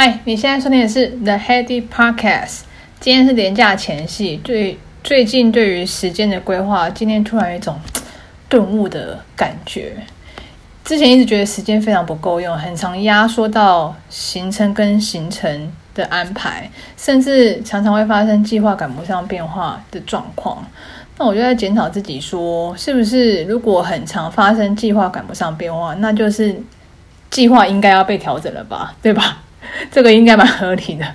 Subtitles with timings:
[0.00, 2.60] 嗨，你现在收听的是 The Heady Podcast。
[3.00, 7.76] 今天是连假前夕，对最近对于时间的规划，今天突然有一种
[8.48, 9.96] 顿悟的感觉。
[10.84, 20.64] 之前一直觉得时间非常不够用，很常压缩到行程跟行程的安排，甚至常常会发生计划赶不上变化的状况。
[21.16, 26.56] 那我就在检讨自己说，是不是如果很常发生计划赶不上变化，那就是
[27.30, 29.42] 计划应该要被调整了吧，对吧？
[29.90, 31.14] 这个应该蛮合理的，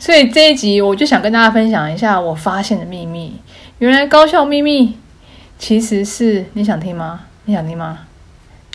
[0.00, 3.34] 所以这一集我就想跟大家分享一下我发现的秘密。
[3.78, 4.96] 原来高效秘密
[5.58, 7.20] 其实是，你想听吗？
[7.44, 8.00] 你想听吗？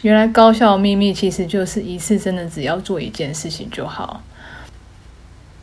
[0.02, 4.24] 原来高效秘密其实就是一次真的只要做一件事情就好。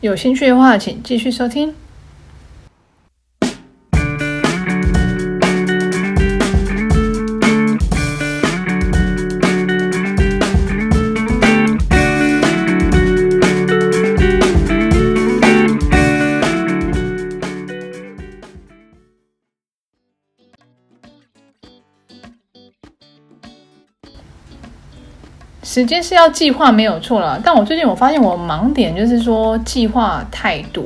[0.01, 1.73] 有兴趣的话，请继续收听。
[25.77, 30.83] 时间是要计划没有错了，但我最近我发现我盲点就是说计划太多，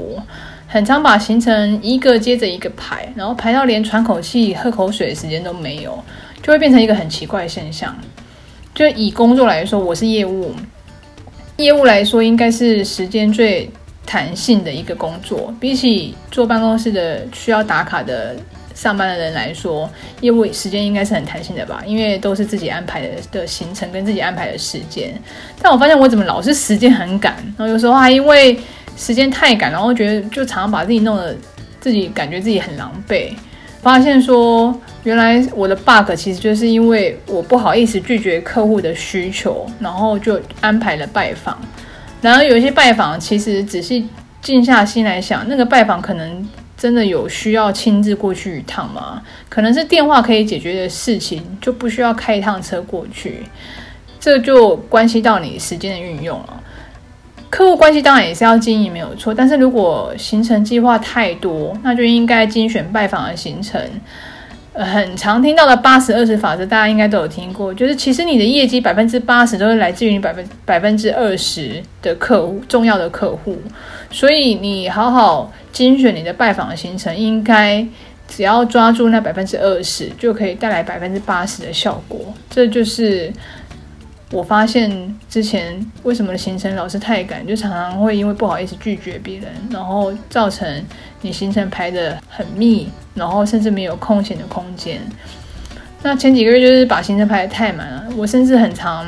[0.68, 5.98] 很常把行程一个接着一个排，然后排到连喘口气、喝口水的时间都没有，
[6.44, 7.96] 就会变成一个很奇怪的现象。
[8.76, 10.54] 就以工作来说，我是业务，
[11.56, 13.72] 业务来说应该是时间最
[14.06, 18.36] 弹性的一个工作，比起坐办公室的需要打卡的。
[18.82, 19.88] 上班的人来说，
[20.22, 21.84] 业务时间应该是很弹性的吧？
[21.86, 25.14] 因为都是自己安排的的行程跟自己安排的时间。
[25.62, 28.60] 但我发现我怎么老是时间很赶，然后有时候还因为
[28.98, 31.38] 时间太赶，然后觉得就常常把自己弄得
[31.80, 33.32] 自己感觉自己很狼狈。
[33.84, 41.56] 发现说，原来我的 bug 其实就是因为我不好意思拒绝客户的需求，然后就安排了拜访。
[42.20, 44.10] 然后有一些拜访，其实仔细
[44.42, 46.50] 静下心来想，那个拜访可能。
[46.82, 49.22] 真的有需要亲自过去一趟吗？
[49.48, 53.44] 可能是电话可以解决的事情，就不需要开一趟车过去。
[54.20, 56.64] 这就关系到你时间的运用了。
[57.52, 59.32] 客户关系当然也是要经营，没有错。
[59.32, 63.80] 但是如果行程计划太多，那就应该精选拜访的行程。
[64.74, 67.74] 很常听到的八十二十法则，大家应该都有听过。
[67.74, 73.58] 就是其实你的业绩百分之八十都是来自于你百分百分之二十的客户，重要的客户。
[74.10, 77.86] 所以你好好精选你的拜访的行程，应该
[78.28, 82.34] 只要抓住那百分之二十，就可以带来百分之八十的效果。
[82.50, 83.32] 这就是。
[84.34, 84.90] 我发现
[85.30, 90.66] 之前为什么的行程老是太赶，就常常会因为不好意思拒绝别人，然后造成
[91.22, 95.00] 你行程排得很密，然后甚至没有空闲的空间。
[96.02, 99.06] 那前几个月就是把行程排得太满了，我甚至很常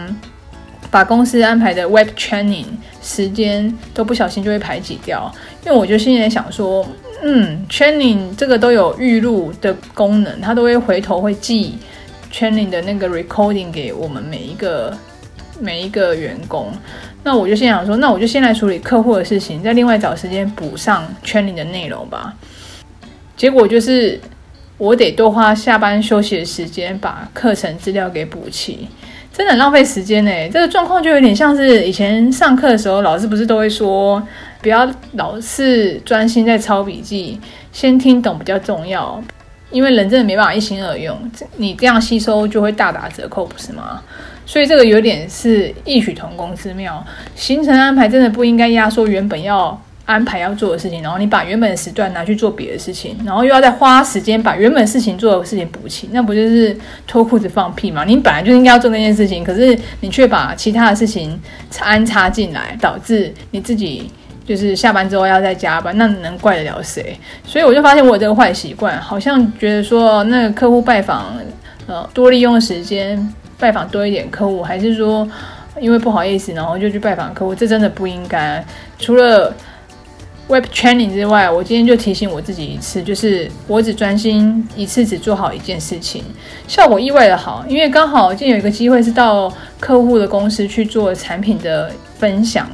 [0.91, 2.65] 把公司安排的 web training
[3.01, 5.33] 时间都不小心就会排挤掉，
[5.65, 6.85] 因为我就现在想说，
[7.23, 11.77] 嗯，training 这个都有预录的功能，它都会回头会寄
[12.31, 14.95] training 的那个 recording 给我们每一个。
[15.61, 16.73] 每一个员工，
[17.23, 22.33] 那我就先想说，那我就先来处理客户的事情，再另外找时间补上圈里的内容吧。
[23.35, 24.19] 结果就是
[24.77, 28.87] 我得多花下班休息的时间把课程资料给补齐，
[29.31, 30.31] 真的很浪费时间呢。
[30.49, 34.21] 这个状况就有点像是以前上课的时候，老师不是都会说，
[34.61, 37.39] 不要老是专心在抄笔记，
[37.71, 39.21] 先听懂比较重要，
[39.71, 41.17] 因为人真的没办法一心二用，
[41.55, 44.01] 你这样吸收就会大打折扣，不是吗？
[44.45, 47.03] 所以这个有点是异曲同工之妙，
[47.35, 56.77] 行程安排真的不应该压缩原本要安排要做的事情，然后你把原本的时段拿去做别的事情，然后又要再花时间把原本事情做的事情补齐，那不就是
[57.07, 58.03] 脱裤子放屁吗？
[58.05, 61.39] 你本来就应该要做那件事情，可是你却把其他的事情
[61.79, 64.11] 安插进来，导致你自己
[64.45, 67.17] 就是下班之后要再加班，那能怪得了谁？
[67.45, 71.33] 所以我就发现我有这个坏习惯，好像觉得说那个客户拜访，
[71.87, 73.33] 呃，多利用时间。
[73.59, 75.27] 拜访多一点客户，还是说
[75.79, 77.55] 因为不好意思，然后就去拜访客户？
[77.55, 78.63] 这真的不应该。
[78.99, 79.53] 除了
[80.47, 86.23] Web Training 之外，我今天就提醒我自己一次，就是我只专心一次，只做好一件事情，
[86.67, 87.63] 效果意外的好。
[87.67, 91.89] 因为刚好今天有一个机会是到客户的公司去做产品的
[92.19, 92.69] 分享，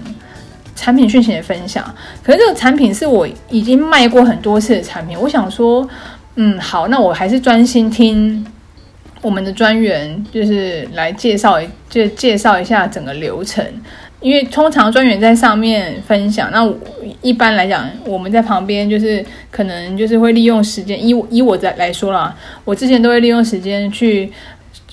[0.76, 1.84] 产品讯息的分享。
[2.24, 5.88] 可是这个产品是我已经卖过很多次的产品，我想说，
[6.36, 8.46] 嗯，好，那我还是专心听。
[9.22, 13.66] 我们的专员就是来介绍，就介绍一下整个流程。
[14.22, 16.70] 因为通常专员在上面分享，那
[17.22, 22.36] 一般来讲，我们在旁边就是可能就是会利用时间，以以我来来说啦，
[22.66, 24.30] 我之前都会利用时间去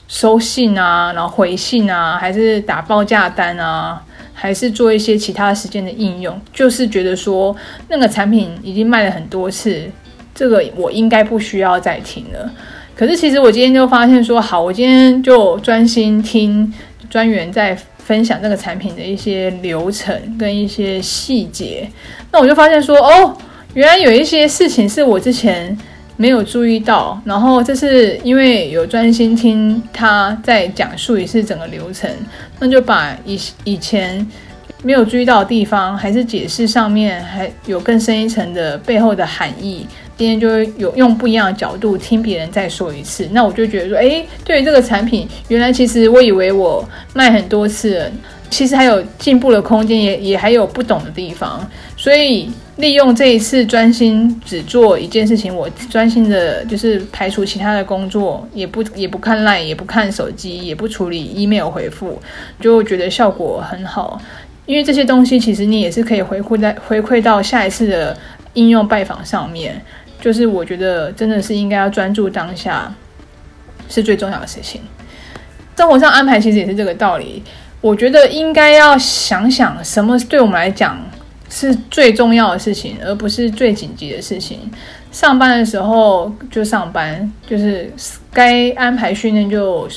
[0.06, 4.00] 收信啊，然后回信啊，还是打报价单啊，
[4.32, 7.54] 还是做一些其他时间的应用，就是觉得说
[7.88, 9.90] 那个产品已经卖了很多次，
[10.32, 12.48] 这个我应该不需要再听了。
[12.96, 16.72] 可是其实我今天就发现说，好，我今天就专心听
[17.10, 21.86] 专员在分享这个产品的一些流程跟一些细节，
[22.32, 23.36] 那我就发现说，哦，
[23.74, 25.76] 原来有一些事情是我之前
[26.16, 32.10] 没有注意到，然后这是因为有专心听他在讲述一次整个流程，
[32.58, 34.26] 那就把以以前
[34.82, 39.86] 没有注意到的地方，还是解释上面还有更深一层的背后的含义。
[40.16, 46.82] 今天就会有用不一样的角度听别人再说一次，那我就觉得说，诶，对于这个产品，原来其实我以为我
[47.12, 48.10] 卖很多次，
[48.48, 51.68] 其实还有进步的空间，也也还有不懂的地方。
[51.98, 62.18] 所以利用这一次专心只做一件事情，我专心的就是排除其他的工作，也不也不看赖也不看手机，也不处理 email 回复，
[62.58, 64.18] 就觉得效果很好。
[64.64, 68.16] 因为这些东西其实你也是可以回馈在回馈到下一次的
[68.54, 69.80] 应用拜访上面。
[70.26, 72.92] 就是我觉得真的是应该要专注当下，
[73.88, 74.80] 是最重要的事情。
[75.76, 77.40] 生活上安排其实也是这个道理。
[77.80, 81.00] 我觉得应该要想想什么对我们来讲
[81.48, 84.68] 是最重要的事情，而不是最紧急的事情。
[85.12, 87.88] 上班的时候就上班，就是
[88.32, 89.88] 该安排训练就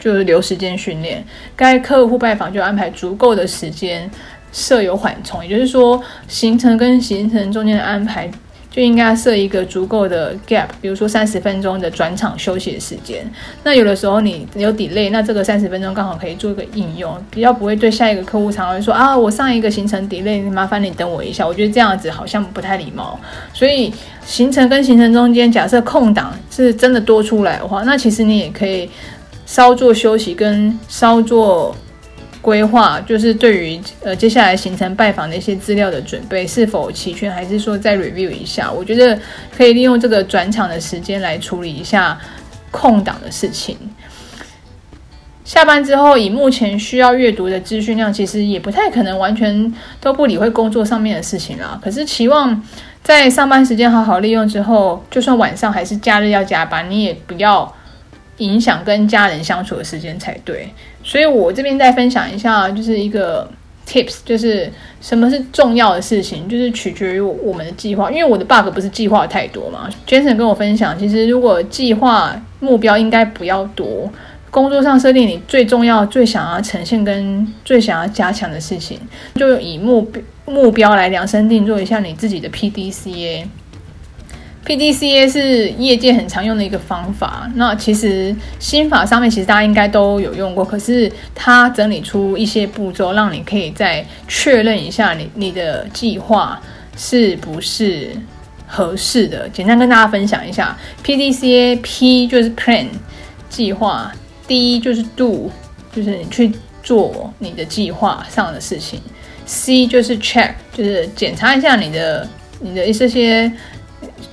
[0.00, 4.10] 就是留时间训练，该客户拜访就安排足够的时间，
[4.50, 8.28] 设有缓冲，也就是说行程跟行程中间的安排。
[8.76, 13.26] 就应该设一个足够的 gap，比如说三十分钟的转场休息的时间。
[13.64, 21.46] 那有的时候你有 delay，那这个三十分钟刚好可以做一个应用，比较不会对下一个客户常会说啊，我上一个行程 delay，麻烦你等我一下。
[21.46, 23.18] 我觉得这样子好像不太礼貌。
[23.54, 23.90] 所以
[24.26, 28.90] 行程跟行程中间，假设空档是真的多出来的话，那其实你也可以
[29.46, 31.74] 稍作休息跟稍作。
[32.46, 38.70] 规划就是对于呃接下来行程拜访的一些资料的准备是否齐全，还是说再 review 一下？
[38.70, 39.18] 我觉得
[39.56, 42.16] 可以利用这个转场的时间来处理一下
[42.70, 43.76] 空档的事情。
[45.44, 51.76] 下班之后，以目前需要阅读的资讯量，其实也不太可能完全都不理会工作上面的事情啦。
[51.82, 52.62] 可是期望
[53.02, 57.74] 在上班时间好好利用之后，就算晚上还是假日要加班，你也不要。
[58.38, 60.68] 影响跟家人相处的时间才对，
[61.08, 63.48] 所以我这边再分享一下，就是一个
[63.88, 64.68] tips，就是
[65.00, 68.10] 什么是重要的事情，就是取决于我们的计划。
[68.10, 74.10] 因为我的 bug 不是计划太多嘛，Jason 跟我分享，其实如果计划目标应该不要多，
[74.50, 78.98] 工作上设定你最重要、最想要呈现跟最想要加强的事情，
[79.36, 83.44] 就以目标目标来量身定做一下你自己的 PDCA。
[84.66, 87.48] PDCA 是业界很常用的一个方法。
[87.54, 96.60] 那其实心法上面其实大家应该都有用过，可是它整理出一些步骤，让你可以再确认一下你你的计划
[96.96, 98.10] 是不是
[98.66, 99.48] 合适的。
[99.50, 102.86] 简单跟大家分享一下，PDCA，P 就是 Plan
[103.48, 104.12] 计划
[104.48, 105.48] ，D 就是 Do
[105.94, 106.52] 就是你去
[106.82, 109.00] 做你的计划上的事情
[109.44, 112.28] ，C 就是 Check 就是检查一下你的
[112.58, 113.52] 你的这些。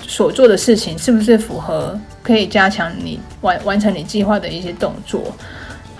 [0.07, 5.21] 所做的事情是不是符合可以加强你完完成你计划的一些动作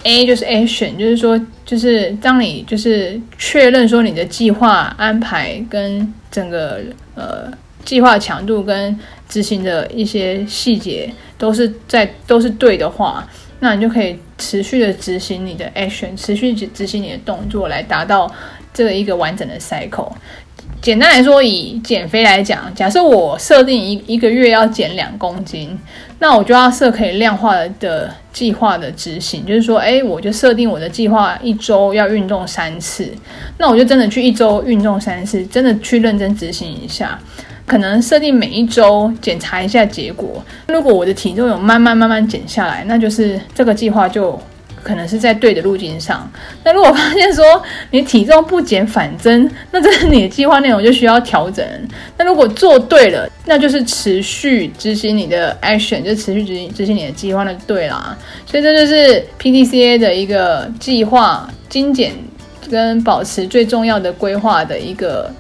[0.04, 6.82] ？A 就是 action，就是说，就是当你就是确认说你的计划安排跟整个
[7.16, 7.52] 呃
[7.86, 8.98] 计划强度跟
[9.30, 13.28] 执行的一些细节都是在都是对的话，
[13.60, 18.30] 那你就可以持续的执行你的 action，持续执执行你的动作来达到
[18.74, 20.12] 这一个完整的 cycle。
[20.84, 25.80] 简单来说，以减肥来讲，假设我设定一一个月要减两公斤，
[26.20, 33.10] 那我就要设可以量化的计划的执行，就是说，诶，我就设定我的计划一周要运动三次，
[33.58, 37.18] 那我就真的去一周运动三次，真的去认真执行一下，
[37.66, 44.38] 可能设定每一周检查一下结果，如果我的体重有慢慢慢慢减下来，那就是这个计划就。
[44.84, 46.30] 可能是在对的路径上。
[46.64, 47.44] 那如果发现说
[47.92, 51.66] 你体重不减反增，那这是你的计划内容就需要调整。
[52.18, 58.16] 那如果做对了，那就是持续执行你的 action，就持续执行执行你的计划，那就对啦。
[58.46, 62.12] 所以这就是 PDCA 的一个计划精简
[62.70, 65.32] 跟保持最重要的规划的一个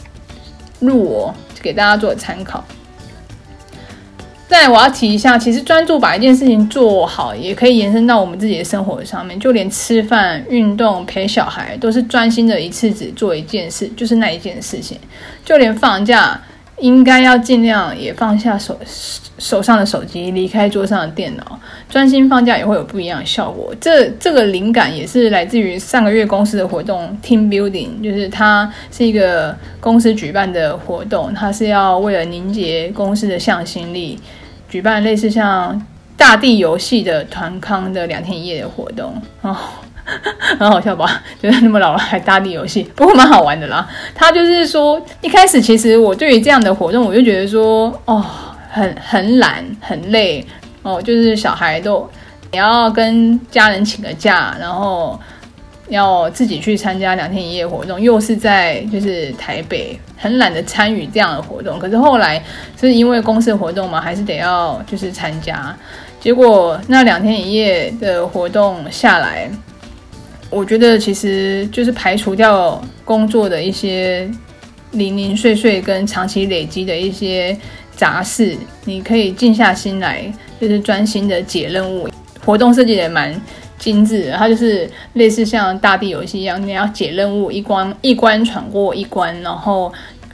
[0.79, 2.63] 路哦，给大家做参考。
[4.53, 9.37] 再来我要提一下，其实专注把一件事情做好，也可以延伸到我们自己的生活上面。
[9.39, 14.95] 就连吃饭、运动、陪小孩，都是专心的一次只做一件事，就是那一件事情。
[15.43, 16.39] 就连放假，
[16.77, 18.79] 应该要尽量也放下手
[19.39, 23.73] 手上的手机，离开桌上的电脑，专心放假也会有不一样的效果。
[23.81, 34.19] 这这个灵感也是来自于上个月公司的活动 Team Building，就是它是一个公司举办的活动，它是要为了凝结公司的向心力，
[34.73, 35.79] 举办类似像
[36.17, 39.55] 大地游戏的团康的两天一夜的活动哦。
[40.57, 41.21] 很好笑吧？
[41.39, 43.87] 就是那么老了还大地游戏，不过蛮好玩的啦。
[44.15, 48.25] 他就是说，一开始其实我对于这样的活动，我就觉得说，哦，
[48.71, 50.43] 很很懒，很累
[50.81, 50.99] 哦。
[50.99, 52.09] 就是小孩都
[52.51, 55.19] 你要跟家人请个假，然后
[55.89, 61.77] 要自己去参加两天一夜活动，又是在就是台北，很懒得参与这样的活动。
[61.79, 62.43] 可是后来
[62.79, 65.75] 是因为公司活动嘛，还是得要就是参加。
[66.19, 69.49] 结果那两天一夜的活动下来。
[70.49, 74.29] 我觉得其实就是排除掉工作的一些
[74.91, 77.57] 零零碎碎跟长期累积的一些
[77.95, 82.07] 杂事，你可以静下心来，就是专心的解任务。
[82.45, 83.33] 活动设计也蛮
[83.83, 89.91] 精致，它就是类似像大地游戏一样，你要解任务，一关一关闯过一关，然后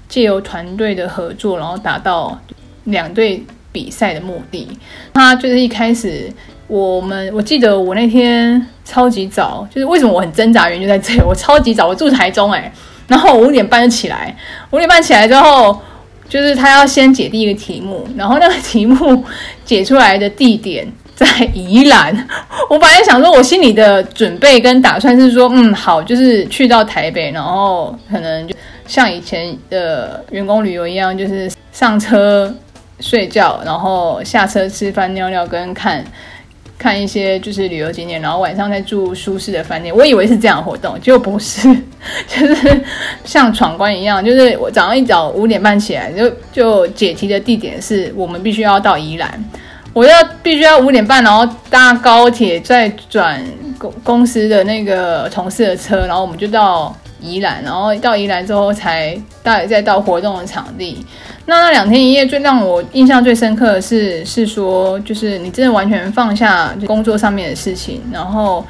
[0.07, 2.39] 借由团队的合作，然后达到
[2.83, 4.67] 两队比赛的目的。
[5.11, 6.31] 它就是一开始。
[6.67, 11.21] 我们我记得我那天超级早，就是为什么我很挣扎，原因就在这里。
[11.21, 12.71] 我超级早，我住台中哎，
[13.07, 14.37] 然后我五点半就起来，
[14.69, 15.75] 五点半起来之后，
[16.27, 19.25] 就是他要先解第一个题目，然后那个题目
[19.65, 20.87] 解出来的地点
[21.19, 22.15] 在宜兰。
[22.69, 28.55] 我本来想说，我心里的准备跟打算是说，嗯，好，就是去到台北，然后可能就
[28.87, 32.55] 像以前的员工旅游一样，就是上车
[33.01, 36.01] 睡觉，然后下车吃饭、尿尿跟看。
[36.77, 39.93] 看一些就是旅游景点，然后晚上再住舒适的饭店。
[39.93, 41.67] 我以为是这样活动，结果不是，
[42.25, 42.81] 就是
[43.25, 49.43] 像闯关一样，就是我早上一早五点半起来，就就解题的地点是我们必须要到宜兰，
[49.93, 53.43] 我要必须要五点半，然后搭高铁再转
[53.77, 61.03] 公公司的那个同事的车，然后我们就到宜兰，然后到宜兰之后才到再到活动的场地。
[61.47, 68.63] 那那两天一夜最让我印象最深刻的是，是说就是你真的完全放下工作上面的事情，然后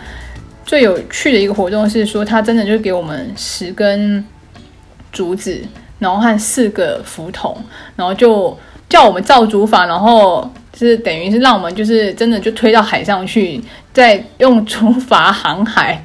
[0.65, 4.25] 最有趣的一个活动是说，他真的就给我们十根
[5.11, 5.61] 竹子，
[5.99, 7.57] 然后和四个浮筒，
[7.97, 8.57] 然后就
[8.87, 10.49] 叫我们造竹筏，然后。
[10.87, 13.61] 是等于是让我们就是真的就推到海上去，
[13.93, 16.01] 再用竹筏航海，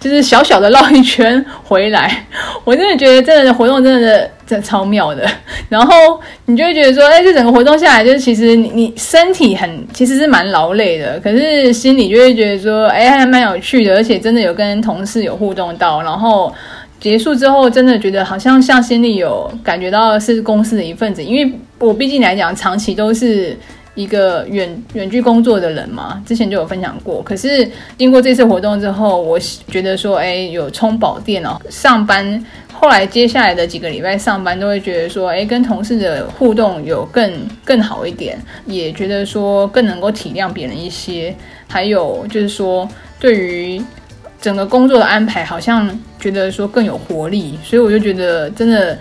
[0.00, 2.26] 就是小小的绕一圈回来。
[2.64, 5.28] 我真的觉得这个活动真的真的超妙的。
[5.68, 16.02] 然后你就会觉得说，哎，这整个活动下来，就是其实你你身体很其实是蛮劳累的，可是心里就会觉得说，哎，还蛮有趣的，而且真的有跟同事有互动到。
[16.02, 16.52] 然后
[16.98, 23.56] 结束之后，真的觉得好像像心里有感觉到是公司的一份子，因为我毕竟来讲，长期都是。
[23.96, 27.20] 一个远远距工作的人嘛，之前就有分享过。
[27.22, 29.36] 可是经过这次活动之后，我
[29.68, 31.58] 觉得说，哎，有充饱电哦。
[31.70, 37.32] 上班后来接下来的几个礼拜上班，都会觉得说，哎，跟同事的互动有更
[37.64, 41.34] 更好一点，也觉得说更能够体谅别人一些。
[41.66, 42.88] 还有就是说，
[43.18, 43.82] 对于
[44.40, 47.58] 整个工作的安排，好像觉得说更有活力。
[47.64, 48.96] 所以我就觉得，真的，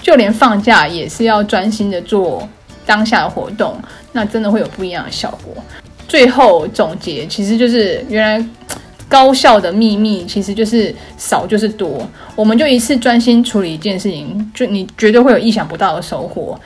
[0.00, 2.48] 就连放假也是要专心的做
[2.86, 3.76] 当下的活动。
[4.16, 5.54] 那真的会有不一样的效果。
[6.08, 8.42] 最后总结，其实就是原来
[9.08, 12.08] 高效的秘密，其实就是少就是多。
[12.34, 16.58] 我们就一次专心处理一件事情，就你绝对会有意想不到的收获。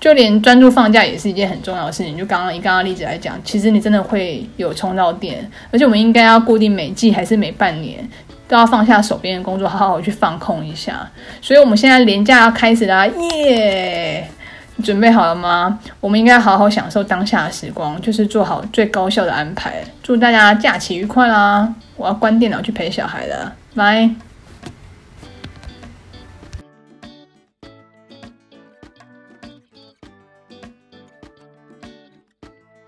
[0.00, 2.16] 就连专注放假也是一件很重要的事情。
[2.18, 5.48] 就刚刚以刚刚例子来讲，其实你真的会有充到电。
[5.70, 8.06] 而且我们应该要固定每季还是每半年
[8.48, 11.08] 都要放下手边的工作，好好去放空一下。
[11.40, 14.28] 所以我们现在连假要开始啦，耶！
[14.76, 15.78] 你准备好了吗？
[16.00, 19.82] 我们应该好好享受当下的时光，就是做好最高效的安排。
[20.02, 21.72] 祝大家假期愉快啦！
[21.96, 24.25] 我要关电脑去陪小孩了，拜。